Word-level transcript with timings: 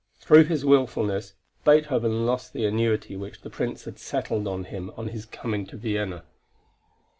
Through 0.19 0.45
his 0.45 0.65
wilfulness, 0.65 1.33
Beethoven 1.63 2.25
lost 2.25 2.53
the 2.53 2.65
annuity 2.65 3.15
which 3.15 3.41
the 3.41 3.51
Prince 3.51 3.83
had 3.83 3.99
settled 3.99 4.47
on 4.47 4.63
him 4.63 4.89
on 4.97 5.09
his 5.09 5.27
coming 5.27 5.63
to 5.67 5.77
Vienna. 5.77 6.23